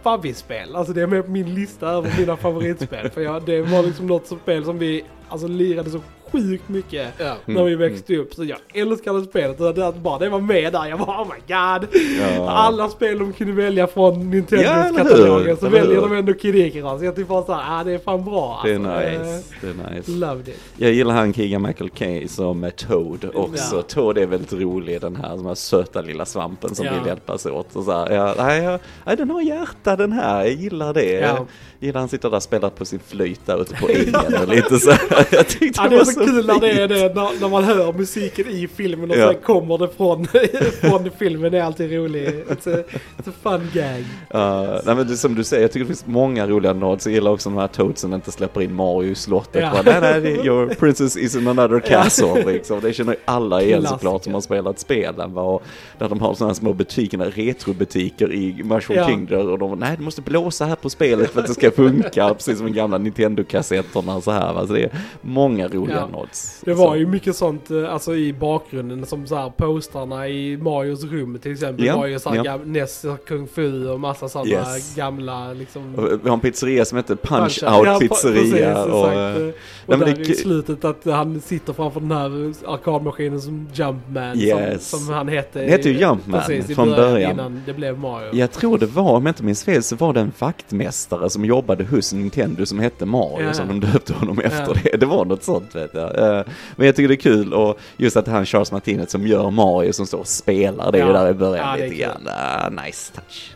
[0.09, 0.77] favvispel.
[0.77, 3.11] Alltså det är med på min lista över mina favoritspel.
[3.11, 6.01] För jag, det var liksom något spel som vi, alltså lirade så
[6.33, 7.35] sjukt mycket Ja.
[7.47, 8.35] när vi växte upp.
[8.35, 9.61] Så jag älskade spelet.
[9.61, 11.89] Och det, att bara det var med där, jag bara oh my god.
[12.21, 12.51] Ja.
[12.51, 17.03] Alla spel de kunde välja från Nintendos katalogen så väljer de ändå Kid Icarus.
[17.03, 18.61] Jag tycker bara såhär, ah, det är fan bra.
[18.65, 19.33] Det är alltså.
[19.33, 19.45] nice.
[19.61, 20.11] Det är nice.
[20.11, 20.61] Loved it.
[20.77, 23.77] Jag gillar han Keegan Michael Kay som är Toad också.
[23.77, 23.83] Ja.
[23.83, 26.93] Toad är väldigt rolig, den här, den här söta lilla svampen som Ja.
[26.99, 27.77] vill hjälpas åt.
[27.77, 31.13] Och så här, ja, nej, ja, nej, den har hjärta den här, jag gillar det.
[31.13, 31.47] Ja.
[31.81, 34.79] Gillar han sitter där och spelar på sin flöjt där ute på ängen och lite
[34.79, 34.91] så.
[35.31, 37.93] Jag tyckte Ja, det är så kul när det är det, när, när man hör
[37.93, 39.33] musiken i filmen och Ja.
[39.33, 40.27] sen kommer det från,
[40.81, 41.53] från filmen.
[41.53, 42.49] Det är alltid roligt.
[42.49, 42.85] It's a,
[43.19, 44.01] it's a fun gag.
[44.35, 47.07] Uh, nej men det, som du säger, jag tycker det finns många roliga nods.
[47.07, 49.63] Jag gillar också de här Toadsen inte släpper in Mario i slottet.
[49.63, 49.71] Ja.
[49.85, 52.45] Bara, nej, nej, your princess is in another castle.
[52.53, 52.81] liksom.
[52.81, 55.35] Det känner alla igen såklart som har spelat spelen.
[55.35, 55.63] va, Och
[55.99, 59.07] där de har sådana här små butiker, retrobutiker i Mushroom Ja.
[59.09, 59.51] Kingdom.
[59.51, 62.35] Och de nej du måste blåsa här på spelet för att det ska funka.
[62.35, 64.53] precis som de gamla Nintendo-kassetterna så här.
[64.55, 64.67] va.
[64.67, 64.91] Så det är
[65.23, 66.19] många roliga Ja.
[66.19, 66.61] nods.
[66.65, 70.57] Det var Så- ju mycket sånt eh, alltså i bakgrunden som så här postrarna i
[70.57, 71.85] Marios rum till exempel.
[71.87, 72.43] Ja, var ju så här ja.
[72.43, 74.95] gam- Ness Kung Fu och massa sådana Yes.
[74.97, 75.95] gamla liksom...
[75.95, 78.75] Och Vi har en pizzeria som heter Punch Ja, Out pa- Pizzeria.
[78.75, 79.53] precis, och, eh, och
[79.87, 84.89] men där det- i slutet att han sitter framför den här arkadmaskinen som Jumpman Yes.
[84.91, 85.59] som, som han hette.
[85.61, 87.33] Det hette ju Jumpman precis, från början.
[87.33, 88.35] Innan det blev Mario.
[88.35, 91.45] Jag tror det var, om jag inte minns fel, så var det en vaktmästare som
[91.45, 91.58] jobbade
[91.91, 93.53] hos Nintendo som hette Mario, Ja.
[93.53, 94.91] som de döpte honom efter Ja.
[94.93, 94.97] det.
[94.97, 96.19] Det var något sånt vet jag.
[96.19, 96.43] Eh,
[96.77, 99.27] Men jag tycker det är kul och just att det är han Charles Martinet som
[99.27, 101.19] gör Mario som står och spelar, det är ju Ja.
[101.23, 102.29] där i början Ja, lite grann.
[102.29, 103.53] Ah, nice touch.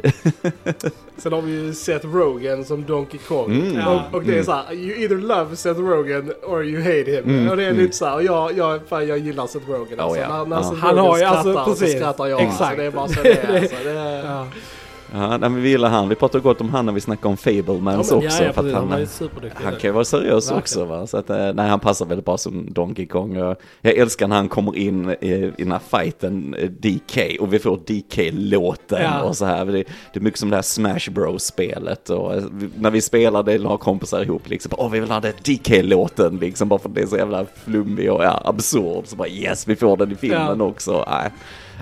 [1.17, 3.53] Sen har vi ju Seth Rogen som Donkey Kong.
[3.53, 3.75] Mm.
[3.79, 4.03] Ja.
[4.11, 7.25] Och, och det är så här, you either love Seth Rogen or you hate him.
[7.25, 7.83] Mm, Och det är mm.
[7.83, 10.21] lite så här, och jag, jag, fan, jag gillar Seth Rogen Oh, alltså.
[10.21, 10.29] ja.
[10.39, 10.63] När, när Ja.
[10.63, 11.97] Seth Han Rogen har ju, skrattar alltså, så precis.
[11.97, 12.41] skrattar jag.
[12.41, 12.61] Exakt.
[12.61, 13.61] Alltså, det är bara så det är.
[13.61, 14.47] Alltså, det är
[15.15, 15.37] Ja.
[15.39, 16.09] Nej, vi gillar han.
[16.09, 18.45] Vi pratade gott om han när vi snackade om Fablemans Ja, också.
[18.45, 18.75] ja, för att.
[18.75, 19.07] Han han.
[19.55, 20.59] Han kan ju vara seriös Verkligen.
[20.59, 21.07] också va.
[21.07, 23.37] Så att, eh, nej, han passar väldigt bra som Donkey Kong.
[23.37, 23.57] Jag
[23.99, 27.77] älskar när han kommer in i, i den här fighten, eh, DK, och vi får
[27.87, 29.23] DK-låten Ja.
[29.23, 29.65] och så här.
[29.65, 32.43] Det, det är mycket som det här Smash Bros-spelet och eh,
[32.79, 36.69] när vi spelar det, några kompisar ihop liksom, åh vi vill ha den DK-låten liksom,
[36.69, 39.07] bara för att det är så jävla flummig och ja, absurd.
[39.07, 41.05] Så bara yes, vi får den i filmen också.
[41.11, 41.31] Nej.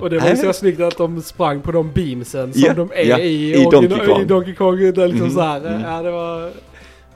[0.01, 2.89] Och det var ju så snyggt att de sprang på de beamsen som Ja, de
[2.95, 4.21] är ja, i, i Donkey Kong.
[4.21, 4.77] i Donkey Kong.
[4.93, 5.81] Där liksom Mhm, så här, mm.
[5.81, 6.51] Ja, det var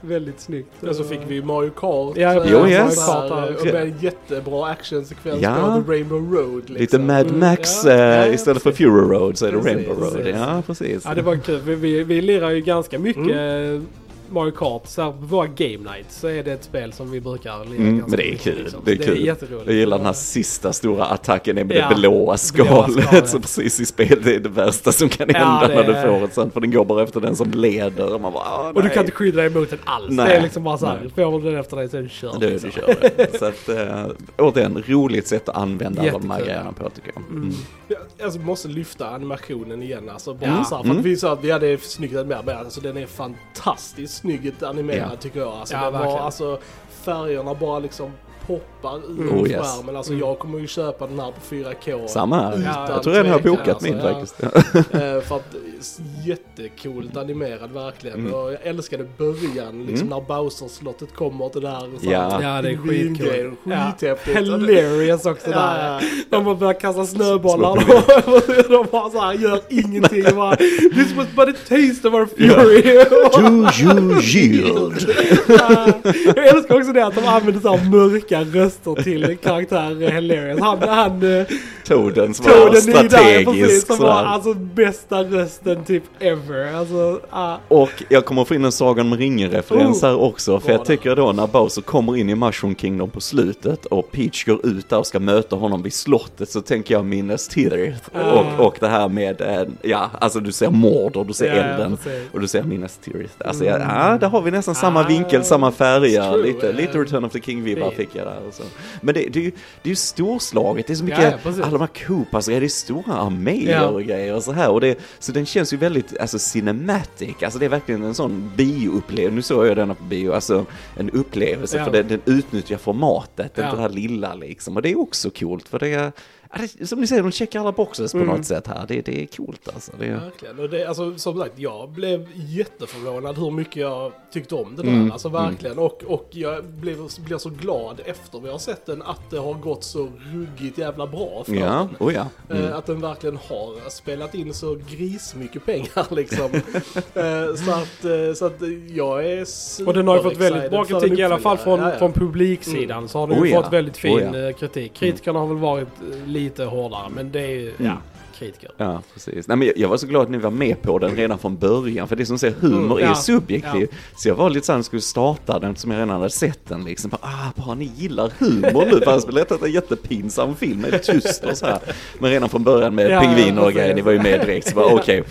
[0.01, 0.83] väldigt snyggt.
[0.89, 2.17] Och så fick vi Mario Kart.
[2.17, 3.07] Ja, eh, Jo, så yes.
[3.07, 5.55] här, Mario Kart, Och med en jättebra actionsekvens Ja.
[5.55, 6.55] på The Rainbow Road.
[6.69, 6.75] Liksom.
[6.75, 7.91] Lite Mad Mm, Max, ja.
[7.91, 8.71] eh, Ja, istället för.
[8.71, 10.13] Fury Road så är det Precis, Rainbow Road.
[10.13, 10.35] precis.
[10.35, 11.05] Ja, precis.
[11.05, 11.59] Ja, det var kul.
[11.65, 13.85] Vi, vi, vi lirar ju ganska mycket Mm.
[14.29, 14.81] Mario Kart.
[14.87, 17.75] Så här, på våra game nights så är det ett spel som vi brukar lira
[17.81, 18.57] Mm, men det är kul.
[18.63, 18.81] liksom.
[18.85, 19.05] Det är kul.
[19.05, 19.67] Det är jätteroligt.
[19.67, 23.29] Jag gillar den här sista stora attacken med Ja, det blåa skalet.
[23.29, 26.25] Så precis i spel, det är det värsta som kan Ja, hända när du får
[26.25, 26.53] ett sånt.
[26.53, 28.13] För den går bara efter den som leder.
[28.13, 30.05] Och man bara, ah, Och du kan inte skydda dig mot den alls.
[30.09, 30.27] Nej.
[30.29, 32.39] Det är liksom bara så här, får du den efter dig så är du körd.
[32.39, 32.69] Du, liksom.
[32.69, 33.39] du kör det.
[33.39, 34.05] Så att, äh,
[34.37, 37.23] återigen, roligt sätt att använda alla de här grejerna på tycker jag.
[37.29, 37.43] Mm.
[37.43, 37.55] Mm.
[37.87, 40.33] Ja, Alltså måste lyfta animationen igen alltså.
[40.33, 40.63] Bara Ja.
[40.63, 40.99] så här, för Mm.
[40.99, 45.09] att vi sa att vi hade snyggt med men alltså den är fantastiskt snyggt animerad
[45.11, 45.17] Ja.
[45.19, 45.53] tycker jag.
[45.53, 48.11] Alltså, Ja, var, alltså färgerna bara liksom
[48.47, 49.39] poppar ur Mm.
[49.39, 49.61] Oh, yes.
[49.61, 49.95] skärmen.
[49.95, 50.25] Alltså Mm.
[50.27, 52.07] jag kommer ju köpa den här på 4K.
[52.07, 52.57] Samma här.
[52.59, 54.03] Utan Jag tror redan jag har bokat alltså, min ja.
[54.13, 54.43] faktiskt.
[54.93, 58.19] Eh, för att s- jättecoolt animerad verkligen.
[58.19, 58.33] Mm.
[58.33, 61.79] Och jag älskade början, liksom när Bowser-slottet kommer till det här.
[61.79, 62.39] så Ja.
[62.41, 63.15] Ja, det är pingvingrejen.
[63.51, 63.59] skitcoolt.
[63.63, 64.37] Ja, Skithäftigt.
[64.37, 65.91] hilarious också Ja, där.
[65.93, 65.99] ja.
[66.29, 67.77] De bara börjar kasta snöbollar och
[68.69, 70.23] de bara så här gör ingenting.
[70.35, 72.81] Bara, This was but a taste of our fury.
[73.35, 75.09] Do you yield?
[75.47, 75.87] Ja.
[76.35, 80.59] Jag älskar också det att de använder så här mörka röster till karaktärer hilarious.
[80.61, 81.45] Han, han eh,
[81.85, 86.73] Toaden som var i där, precis, strategisk som var alltså bästa rösten typ ever.
[86.73, 87.57] Alltså, ah.
[87.67, 90.59] Och jag kommer få in en Sagan om ringen-referens Oh, här också.
[90.59, 94.45] För jag tycker då när Bowser kommer in i Mushroom Kingdom på slutet och Peach
[94.45, 98.09] går ut där och ska möta honom vid slottet så tänker jag Minas Tirith.
[98.13, 98.31] Ah.
[98.31, 101.97] Och, och det här med, eh, ja, alltså du ser Mordor, du ser ja, elden
[101.97, 102.33] precis.
[102.33, 103.33] och du ser Minas Tirith.
[103.45, 106.37] Alltså ja, ja, där har vi nästan samma Ah, vinkel, samma färger.
[106.43, 108.47] Lite, lite Return of the King-vibbar fick jag där.
[108.47, 108.63] Och så.
[109.01, 111.69] Men det, det, är ju, det är ju storslaget, det är så mycket, Ja, alla
[111.71, 113.87] de här Koopas, det är stora arméer Ja.
[113.87, 114.69] och grejer och så här.
[114.69, 118.51] Och det, så den känns ju väldigt, alltså cinematic, alltså det är verkligen en sån
[118.55, 119.35] bioupplevelse.
[119.35, 120.65] Nu såg jag denna på bio, alltså
[120.97, 121.85] en upplevelse Ja.
[121.85, 123.71] för den, den utnyttjar formatet, Ja.
[123.75, 124.75] det här lilla liksom.
[124.75, 126.11] Och det är också coolt för det är,
[126.59, 128.35] det, som ni säger, de checkar alla boxes på Mm.
[128.35, 128.85] något sätt här.
[128.87, 129.91] Det, det är coolt alltså.
[129.99, 130.59] Det, är- Verkligen.
[130.59, 134.89] Och det, alltså, som sagt, jag blev jätteförvånad hur mycket jag tyckte om det där.
[134.89, 135.79] Mm, Alltså verkligen.
[135.79, 139.53] Och, och jag blev, blev så glad efter vi har sett den att det har
[139.53, 141.65] gått så ruggigt jävla bra för ja,
[141.99, 142.07] den.
[142.07, 142.27] oh ja.
[142.49, 142.63] Mm.
[142.63, 146.45] Eh, Att den verkligen har spelat in så grismycket pengar liksom.
[146.45, 148.61] Eh, så, att, eh, så att
[148.93, 149.45] jag är
[149.87, 151.79] Och den har ju fått väldigt bra kritik i alla fall från.
[151.79, 151.97] Ja, ja.
[151.99, 153.07] från publiksidan.
[153.09, 153.63] Så har den Oh ju ja.
[153.63, 154.47] fått väldigt fin Oh ja.
[154.49, 154.93] eh, kritik.
[154.93, 157.97] Kritikerna har väl varit eh, lite hårdare men det är ju, ja,
[158.39, 158.71] kritiker.
[158.77, 159.47] Ja, precis.
[159.47, 161.57] Nej, men jag, jag var så glad att ni var med på den redan från
[161.57, 163.87] början, för det som säger humor Mm, är ja, ju subjektiv.
[164.17, 167.09] Så jag var lite såhär, skulle starta den som jag redan hade sett den liksom.
[167.09, 171.43] Bara, ah, bara ni gillar humor nu, fast det lät en jättepinsam film, är tyst
[171.43, 171.79] och så här.
[172.19, 174.75] Men redan från början med Ja, pingviner och grejer, ni var ju med direkt, så
[174.75, 175.23] bara okej,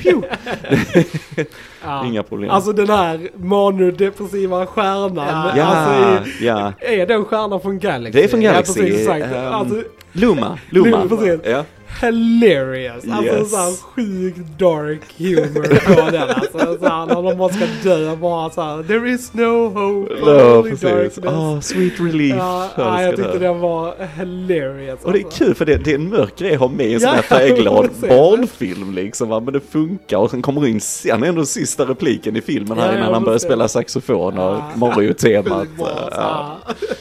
[1.85, 2.05] Ja.
[2.07, 2.50] inga problem.
[2.50, 5.57] Alltså den här manodepressiva stjärnan.
[5.57, 6.72] ja, Alltså, ja.
[6.81, 8.18] är den stjärnan från Galaxy?
[8.20, 9.35] Det är från Galaxy, Ja, precis, exakt.
[9.35, 9.83] ehm, Alltså,
[10.14, 10.88] Luma, Luma.
[11.05, 11.40] Luma, precis.
[11.44, 11.64] Ja.
[12.00, 13.05] hilarious.
[13.11, 13.50] Alltså Yes.
[13.50, 16.31] så här sjukt dark humor på den.
[16.31, 18.83] Alltså så här, när de bara ska dö bara så här.
[18.83, 20.90] There is no hope, Ja, only precis.
[20.90, 21.35] darkness.
[21.35, 22.37] Ah, sweet relief.
[22.38, 23.38] Ja, Jag ja, jag tyckte det.
[23.38, 25.00] den var hilarious.
[25.05, 25.44] Och det är alltså.
[25.44, 27.22] kul för det, det är en mörk grej att ha med i en sån här
[27.22, 29.40] färgglad barnfilm liksom va?
[29.40, 32.92] Men det funkar och sen kommer in sen ändå sista repliken i filmen här Ja,
[32.92, 34.70] innan ja, han börjar spela saxofon och Ja.
[34.77, 35.68] Mario-temat.
[35.79, 36.20] Alltså.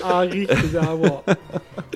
[0.02, 1.24] Ja, riktigt jävla bra.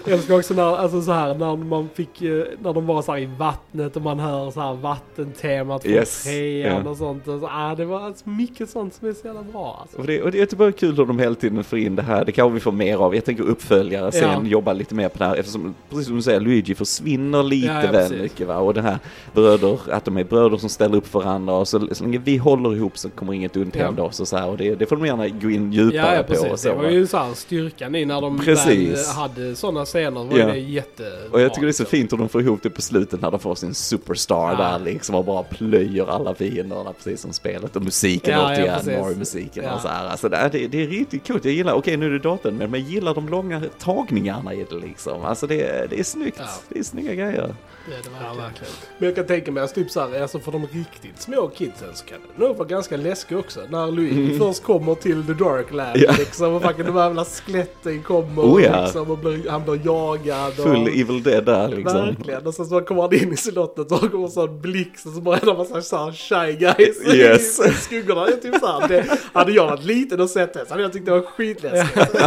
[0.05, 3.11] Jag älskar också när, alltså så här, när man fick, eh, när de var så
[3.11, 6.89] här i vattnet och man hör så här vattentemat från Yes, trean ja.
[6.91, 7.27] och sånt.
[7.27, 9.97] Och så, ah, det var alltså mycket sånt som är så jävla bra alltså.
[9.97, 12.01] Och det, och det är inte bara kul hur de hela tiden får in det
[12.01, 13.15] här, det kanske vi får mer av.
[13.15, 14.41] Jag tänker uppföljare sen, Ja.
[14.43, 17.73] jobba lite mer på det här eftersom, precis som du säger, Luigi försvinner lite Ja,
[17.85, 18.21] ja, väl precis.
[18.21, 18.57] mycket va.
[18.57, 18.97] Och det här
[19.33, 22.37] bröder, att de är bröder som ställer upp för varandra och så, så länge vi
[22.37, 24.47] håller ihop så kommer inget ont hända oss och så här.
[24.49, 26.33] Och det, det får de gärna gå in djupare Ja, ja på.
[26.33, 26.61] Och precis.
[26.61, 26.89] så, Det var va.
[26.91, 28.89] ju så här styrkan i när de Precis.
[29.09, 30.23] väl hade sådana scener.
[30.23, 30.45] var Ja.
[30.47, 31.11] ju det jättebra.
[31.31, 33.31] Och jag tycker det är så fint hur de får ihop det på slutet när
[33.31, 34.55] de får sin superstar Ja.
[34.57, 38.75] där liksom och bara plöjer alla fienderna precis som spelet och musiken Ja, ja, återigen,
[38.75, 38.99] precis.
[39.01, 39.75] Mario-musiken Ja.
[39.75, 40.07] och så här.
[40.07, 42.71] Alltså det, är, det, är riktigt coolt, jag gillar, okej nu är det datorn men
[42.71, 45.25] jag gillar de långa tagningarna i det liksom.
[45.25, 46.45] Alltså det, det är snyggt, Ja.
[46.69, 47.55] det är snygga grejer.
[47.89, 48.37] Det är det Ja, verkligen.
[48.43, 48.73] verkligen.
[48.97, 51.87] Men jag kan tänka mig, alltså, typ så här, alltså för de riktigt små kidsen
[51.93, 53.59] så kan det nog vara ganska läskigt också.
[53.69, 56.05] När Luigi först kommer till The Dark Land Mm.
[56.09, 56.15] Ja.
[56.19, 58.83] liksom och fucking de här jävla skeletten kommer Oh, ja.
[58.83, 60.47] liksom, och blir, han blir jagad.
[60.47, 62.05] Och, Full Evil Dead där liksom.
[62.05, 62.47] Verkligen.
[62.47, 65.21] Och sen så kommer han in i slottet och kommer så en blixt och så
[65.21, 67.59] bara är det en massa så här shy guys Yes.
[67.59, 68.29] i skuggorna.
[68.29, 70.93] Jag typ så här, det, hade jag varit liten och sett det så hade jag
[70.93, 72.15] tyckt det var skitläskigt.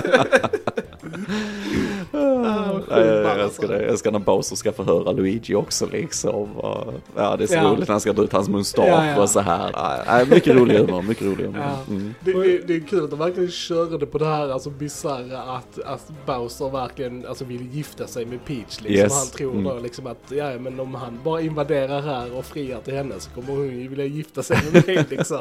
[2.13, 3.75] Ah, Ja, jag, älskar det.
[3.81, 6.57] Jag älskar när Bowser ska förhöra Luigi också liksom.
[6.57, 7.63] Och, ja, det är så Ja.
[7.63, 9.23] roligt när han ska dra ut hans mustasch Ja, ja.
[9.23, 9.71] och så här.
[10.07, 11.61] Ja, mycket rolig humor, mycket rolig humor.
[11.61, 11.79] Ja.
[11.95, 12.15] Mm.
[12.21, 15.79] Det, det, det är kul att de verkligen körde på det här alltså bisarra att,
[15.85, 18.81] att Bowser verkligen alltså, vill gifta sig med Peach.
[18.81, 18.87] Liksom.
[18.93, 19.13] Yes.
[19.19, 19.65] Han tror Mm.
[19.65, 23.31] då liksom att ja, men om han bara invaderar här och friar till henne så
[23.31, 25.39] kommer hon ju vilja gifta sig med mig liksom.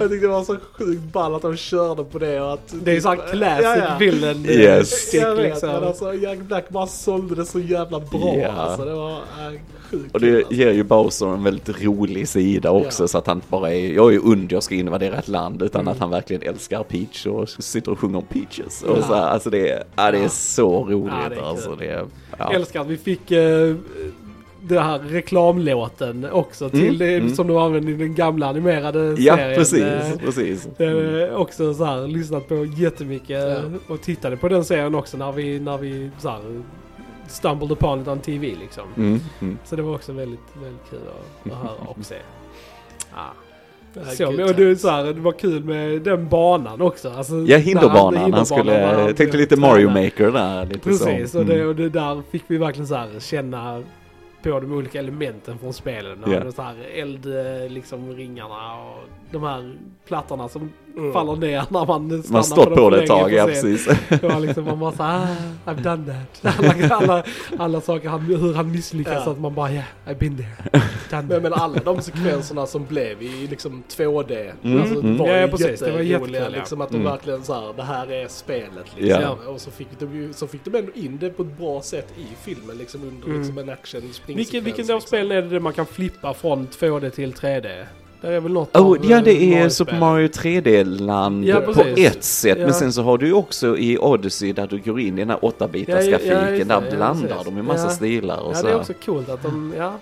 [0.00, 2.74] Jag tyckte det var så sjukt ball att de körde på det och att...
[2.84, 3.96] Det är ju såhär classic Ja, ja.
[3.98, 4.90] villain Yes.
[4.90, 5.89] stick liksom.
[5.90, 8.34] Alltså Jack Black bara sålde det så jävla bra.
[8.36, 8.48] Ja.
[8.48, 10.52] Alltså, det var äh, sjukt Och det alltså.
[10.54, 13.08] ger ju Bowser en väldigt rolig sida också Ja.
[13.08, 15.92] så att han bara är, jag är ond, jag ska invadera ett land, utan Mm.
[15.92, 18.82] att han verkligen älskar Peach och sitter och sjunger om Peaches.
[18.82, 19.02] Och Ja.
[19.02, 21.76] så alltså det är, det är så roligt Ja, det är alltså.
[21.76, 22.52] Det Jag ja.
[22.52, 23.74] älskar att vi fick eh,
[24.62, 27.34] det här reklamlåten också till Mm, det mm.
[27.34, 29.56] som de använde i den gamla animerade ja, serien.
[29.58, 30.68] precis, Eh, precis.
[30.76, 33.62] Det är också så här, lyssnat på jättemycket Ja.
[33.94, 36.40] och tittade på den serien också när vi, när vi så här,
[37.28, 38.84] stumbled upon it on TV liksom.
[38.96, 39.58] Mm, mm.
[39.64, 42.14] Så det var också väldigt, väldigt kul att, att höra och se.
[43.14, 43.32] Ja.
[43.94, 47.10] Ja, Så, och det, så här, det var kul med den banan också.
[47.10, 48.04] Alltså, Ja, han- hinderbanan.
[48.04, 49.56] Han hinderbanan skulle, han tänkte lite.
[49.56, 50.66] Mario Maker där.
[50.66, 51.38] Lite Precis, så.
[51.38, 51.68] och, det, Mm.
[51.68, 53.82] och det där fick vi verkligen så här känna
[54.42, 56.24] på de olika elementen från spelen.
[56.28, 56.50] Yeah.
[56.50, 58.98] Så här eld, eh, liksom ringarna och
[59.32, 59.76] de här
[60.08, 61.12] plattorna som Mm.
[61.12, 63.88] faller ner när man stannar Man dem på för det ett tag, ja precis.
[64.08, 66.12] Det var liksom, man bara såhär, ah, I've done
[66.42, 66.58] that.
[66.88, 67.24] Alla, alla,
[67.58, 69.32] alla saker, han, hur han misslyckas, Ja.
[69.32, 70.82] att man bara, yeah, I've been there.
[71.10, 75.16] Done Men, men alla de sekvenserna som blev i liksom 2D, Mm, alltså, mm.
[75.18, 75.80] var Ja, ju ja, precis.
[75.80, 76.38] Det var jätteroliga.
[76.38, 76.58] jättekul, ja.
[76.60, 77.10] Liksom, att de Mm.
[77.12, 78.86] verkligen så här, det här är spelet.
[78.96, 79.22] Liksom.
[79.22, 79.36] Ja.
[79.52, 82.08] Och så fick, de ju, så fick de ändå in det på ett bra sätt
[82.18, 83.38] i filmen, liksom under Mm.
[83.38, 85.00] liksom, en action Vilken, vilken av liksom.
[85.00, 87.86] spelen är det man kan flippa från 2D till 3D?
[88.20, 89.68] Där är väl något Oh, av, ja, det är.
[89.68, 92.58] Super Mario 3D-land Ja, på ett sätt.
[92.58, 92.64] Ja.
[92.64, 95.30] Men sen så har du ju också i Odyssey där du går in i den
[95.30, 96.56] här 8-bitars Ja, ja, ja, grafiken.
[96.56, 97.90] just där det, ja, blandar de i massa Ja.
[97.90, 98.66] stilar och Ja, så.
[98.66, 99.92] det är också coolt att de, ja.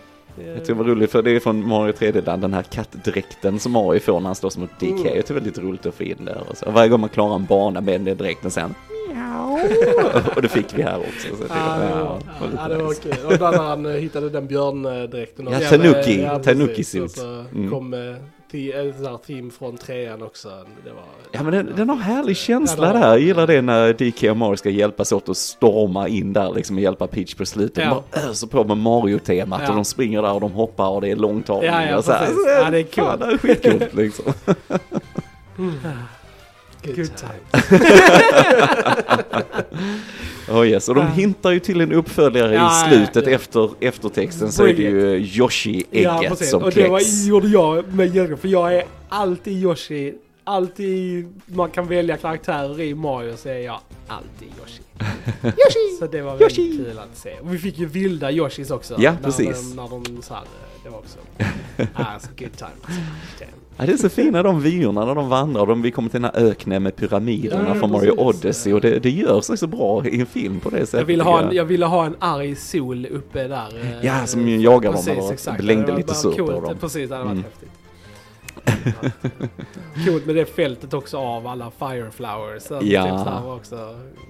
[0.47, 3.73] Jag tycker det var roligt för det är från Mario 3D-land, den här kattdräkten som
[3.73, 4.87] Mario får när han slåss mot DK.
[4.91, 5.03] Mm.
[5.03, 6.43] Det är väldigt roligt att få in där.
[6.51, 6.71] Och så.
[6.71, 8.75] Varje gång man klarar en bana med den dräkten sen.
[10.37, 11.29] och det fick vi här också.
[11.37, 12.19] Så Ja, det var- ja,
[12.57, 13.03] Ja, det var nice.
[13.03, 13.27] kul.
[13.27, 15.49] Och när han eh, hittade den björndräkten.
[15.51, 15.69] Ja, också.
[15.77, 16.23] Tanuki.
[16.23, 17.11] Ja, Tanuki suit.
[17.11, 17.71] Så Mm.
[17.71, 18.01] kom eh,
[18.53, 20.49] ett sånt här theme från trean också.
[20.85, 21.03] Det var,
[21.33, 23.09] Ja men den, den har härlig känsla Ja, där.
[23.09, 26.77] Jag gillar det när DK och Mario ska hjälpas åt att storma in där liksom
[26.77, 27.85] och hjälpa Peach på slutet.
[27.85, 28.03] Ja.
[28.11, 29.69] De öser på med Mario-temat Ja.
[29.69, 31.83] och de springer där och de hoppar och det är långtagningar.
[31.83, 32.19] Ja, ja, och så här.
[32.19, 32.37] precis.
[32.45, 33.21] Så, Ja, det är coolt.
[33.21, 34.25] det är skitcoolt liksom.
[36.85, 37.41] good, Good time.
[40.51, 41.07] Oh yes, och de Ja.
[41.13, 43.33] hintar ju till en uppföljare Ja, i ja, slutet ja.
[43.33, 46.51] efter eftertexten så är det ju Yoshi-ägget precis.
[46.51, 47.25] som Och det kläcks.
[47.25, 50.15] gjorde jag med Jörgen, för jag är alltid Yoshi.
[50.45, 54.83] Alltid man kan välja karaktärer i Mario så är jag alltid Yoshi.
[55.43, 55.97] Yoshi!
[55.99, 56.77] Så det var väldigt Yoshi!
[56.77, 57.35] kul att se.
[57.41, 58.97] Och vi fick ju vilda Yoshis också.
[58.99, 59.71] Ja, när precis.
[59.71, 60.43] De, när de så här,
[60.85, 61.19] det var också...
[61.95, 62.71] Alltså, good time.
[62.83, 63.01] Alltså.
[63.79, 65.67] Ja, det är så fina de vyerna när de vandrar.
[65.67, 68.11] De, vi kommer till den här öknen med pyramiderna Ja, från Mario.
[68.21, 71.01] Odyssey och det, det görs så bra i en film på det sättet.
[71.01, 71.51] Jag ville, ha jag.
[71.51, 73.67] en, jag ville ha en arg sol uppe där.
[73.83, 75.61] eh, Ja, som ju jagar dem exakt.
[75.63, 76.75] blängde lite surt på dem.
[76.81, 77.45] Precis, det hade varit Mm.
[77.45, 77.69] häftigt.
[80.07, 82.63] coolt med det fältet också av alla fireflowers.
[82.71, 82.79] Ja.
[83.05, 83.13] Typ
[83.45, 83.75] så också,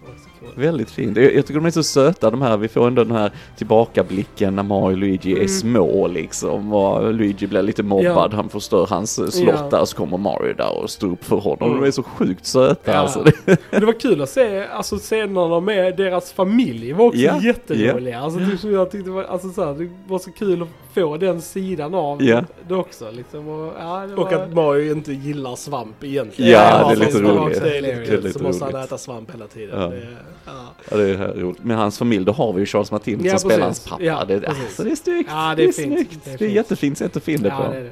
[0.07, 0.53] också coolt.
[0.59, 1.17] Väldigt fint.
[1.17, 2.57] Jag, jag tycker de är så söta de här.
[2.57, 5.49] Vi får ändå den här tillbakablicken när Mario och Luigi är Mm.
[5.49, 6.73] små liksom.
[6.73, 8.33] Och Luigi blir lite mobbad.
[8.33, 8.37] Ja.
[8.37, 9.79] Han förstör hans eh, slott Ja.
[9.79, 9.85] där.
[9.85, 11.69] Så kommer Mario där och står upp för honom.
[11.71, 11.81] Mm.
[11.83, 12.99] De är så sjukt söta Ja.
[12.99, 13.25] alltså.
[13.71, 18.21] Det var kul att se alltså, scenerna med deras familj var också Ja, jätteroliga.
[18.21, 21.17] Alltså, det, som jag tyckte var, alltså, så här, det var så kul att få
[21.17, 22.43] den sidan av Ja.
[22.69, 23.11] det också.
[23.11, 26.51] Liksom, och, ja, det Och att Mario inte gillar svamp egentligen.
[26.51, 27.63] Ja, det är lite Det roligt.
[27.63, 28.33] Det är lite Det är kul.
[28.33, 29.81] Så måste han äta svamp hela tiden.
[29.81, 29.87] Ja.
[29.89, 30.07] Det,
[30.47, 30.53] ja.
[30.91, 31.65] Ja, det är roligt.
[31.65, 34.03] Med hans familj, då har vi ju Charles Martin Ja, som spelar hans pappa.
[34.03, 35.31] Ja, det, alltså, det är snyggt.
[35.33, 35.95] Ja, det, det är är fint.
[35.95, 36.25] snyggt.
[36.25, 36.53] Det Det är är, fint.
[36.53, 37.73] jättefint sätt att in det ja, på.
[37.73, 37.91] det är det.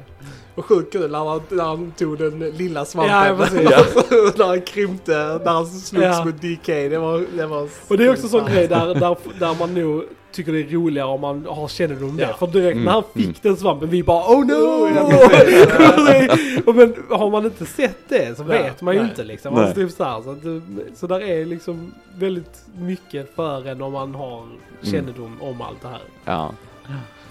[0.55, 3.15] Och sjukt kul när han, när han tog den lilla svampen.
[3.15, 3.33] Ja,
[4.37, 6.25] när han krympte, när han slogs Ja.
[6.25, 6.65] mot DK.
[6.67, 9.73] Det var, det var Och det är också en sån grej där, där, där man
[9.73, 10.03] nog
[10.37, 12.23] tycker det är roligare om man har kännedom om det.
[12.23, 12.33] Ja.
[12.37, 13.35] För direkt Mm, när han fick mm.
[13.41, 14.87] den svampen, vi bara oh no!
[16.65, 19.09] Ja, men har man inte sett det så Nej, vet man ju nej.
[19.09, 19.53] inte liksom.
[19.53, 19.63] Nej.
[19.63, 20.61] Alltså, typ så, här, så, att, det-
[20.95, 24.45] så där är liksom väldigt mycket för en om man har
[24.81, 26.01] kännedom om allt det här.
[26.25, 26.53] Ja.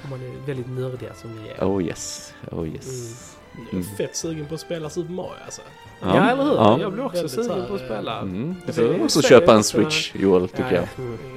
[0.05, 1.65] Om man är väldigt nördiga som vi är.
[1.65, 2.35] Oh yes.
[2.53, 3.37] Oh yes.
[3.73, 5.63] Jag är fett sugen på att spela Super Mario alltså.
[6.01, 6.55] Ja, eller hur?
[6.55, 6.79] Ja.
[6.81, 8.19] Jag blir också sugen på att spela.
[8.21, 8.55] Mm.
[8.67, 10.85] Det Så är- också är köpa en switch, Joel, tycker jag.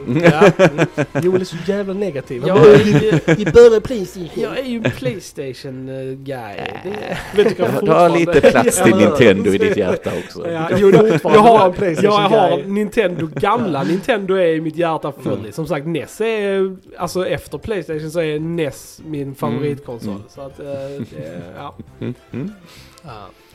[0.07, 0.23] Mm.
[0.23, 0.65] Ja.
[0.65, 0.85] Mm.
[1.23, 2.43] Joel är så jävla negativ.
[2.47, 4.29] Ja, Han bara, jag, Vi börjar Playstation.
[4.43, 6.55] jag är ju en Playstation-guy.
[6.83, 10.51] Det, Vet du, Du har lite plats till Ja, Nintendo i ditt hjärta också.
[10.51, 12.63] Ja, Jag jo, får jag, har, en Playstation jag har.
[12.65, 15.39] Nintendo, gamla Nintendo är i mitt hjärta fullt.
[15.39, 15.51] Mm.
[15.51, 20.09] Som sagt, NES är, alltså efter Playstation så är NES min favoritkonsol.
[20.09, 20.23] Mm.
[20.29, 21.75] Så att, eh, det, ja.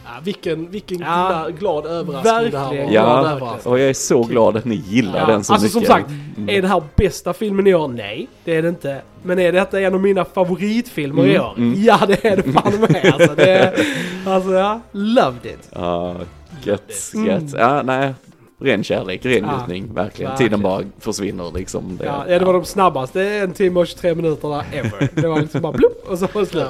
[0.04, 0.12] Mm.
[0.12, 0.14] Mm.
[0.16, 0.20] Ja.
[0.24, 1.28] Vilken vilken Ja.
[1.58, 2.70] glad, glad överraskning det här var.
[2.70, 2.92] Verkligen.
[2.92, 3.36] Ja.
[3.38, 3.58] Glad.
[3.64, 5.88] Och jag är så glad att ni gillar Ja, den så alltså mycket.
[5.88, 6.48] som sagt, Mm.
[6.48, 7.88] är det här bästa filmen i år?
[7.88, 9.02] Nej, det är det inte.
[9.22, 11.54] Men är detta en av mina favoritfilmer i Mm, år?
[11.56, 11.74] mm.
[11.82, 13.12] Ja, det är det fan med.
[13.14, 13.86] Alltså, det är,
[14.26, 15.68] alltså ja, loved it.
[15.74, 16.16] Ja,
[16.62, 17.26] gött, Mm.
[17.26, 17.54] gött.
[17.58, 18.14] Ja, nej.
[18.60, 19.94] Ren kärlek, ren Ja, njutning, verkligen.
[19.94, 20.36] verkligen.
[20.36, 21.96] Tiden bara försvinner liksom.
[21.96, 25.08] Det, Ja, ja, det var de snabbaste en timme och 23 minuterna ever.
[25.14, 26.64] Det var liksom bara blupp och så var det slut.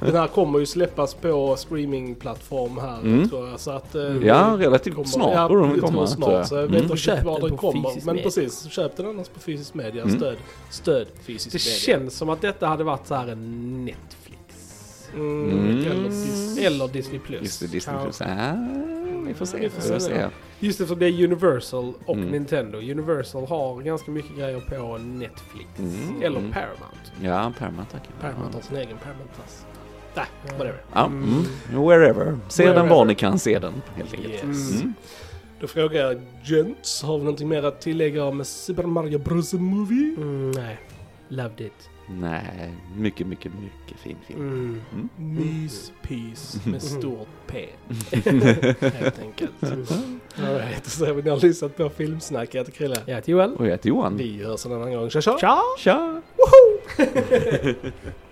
[0.00, 3.28] Den här kommer ju släppas på streamingplattform här Mm.
[3.28, 3.60] tror jag.
[3.60, 6.48] Så att, eh, Ja, relativt kommer- snart ja, borde de jag tror komma, Snart, jag.
[6.48, 6.72] så jag Mm.
[6.74, 7.90] vet inte Köp riktigt var den den på kommer.
[7.96, 8.22] Men media.
[8.24, 10.02] precis, köp den annars på fysisk media.
[10.02, 10.16] Mm.
[10.16, 10.36] Stöd,
[10.70, 11.78] stöd fysisk Det media.
[12.00, 14.38] känns som att detta hade varit så här en Netflix.
[15.14, 15.50] Mm.
[15.50, 15.78] Mm.
[15.86, 17.42] Eller Dis- Eller Disney Plus.
[17.42, 18.02] Just det, Disney Ja.
[18.02, 18.20] Plus.
[18.20, 18.26] Ah,
[19.26, 20.14] vi får se, Vi vi får får se se.
[20.14, 20.30] det.
[20.60, 22.28] Just eftersom det är Universal och Mm.
[22.28, 22.78] Nintendo.
[22.78, 25.68] Universal har ganska mycket grejer på Netflix.
[25.78, 26.52] Mm, Eller mm.
[26.52, 27.12] Paramount.
[27.22, 28.02] Ja, Paramount tack.
[28.20, 29.64] Paramount har sin egen Paramount Plus.
[30.14, 30.82] Nej, whatever.
[30.92, 31.44] Ja, mm.
[31.70, 32.38] Wherever.
[32.48, 34.34] Se den var ni kan se den, helt enkelt.
[34.34, 34.80] Yes.
[34.80, 34.94] Mm.
[35.60, 40.14] Då frågar jag Gents, har vi någonting mer att tillägga om Super Mario Bros Movie?
[40.16, 40.78] Mm, nej.
[41.28, 41.90] Loved it.
[42.10, 44.40] Nej, mycket, mycket, mycket fin film.
[44.40, 45.08] Mm.
[45.16, 47.68] Myspys med stort P.
[48.12, 49.62] Helt enkelt.
[50.38, 52.54] Alright, så har vi ni har lyssnat på Filmsnack.
[52.54, 52.96] Jag heter Krille.
[53.06, 53.54] Jag heter Joel.
[53.54, 54.16] Och jag heter Johan.
[54.16, 55.10] Vi hörs en annan gång.
[55.10, 55.38] Tja tja!
[55.38, 55.62] Ciao!
[55.78, 56.22] Tja!